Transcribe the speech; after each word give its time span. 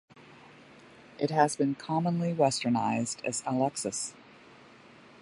It 1.19 1.29
has 1.29 1.55
been 1.55 1.75
commonly 1.75 2.33
westernized 2.33 3.23
as 3.23 3.43
Alexis. 3.45 4.15